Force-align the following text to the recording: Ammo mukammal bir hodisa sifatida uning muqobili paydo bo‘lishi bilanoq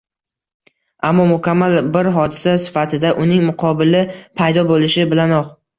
Ammo 1.09 1.25
mukammal 1.33 1.77
bir 1.97 2.11
hodisa 2.17 2.57
sifatida 2.67 3.15
uning 3.27 3.47
muqobili 3.53 4.05
paydo 4.43 4.71
bo‘lishi 4.75 5.11
bilanoq 5.15 5.59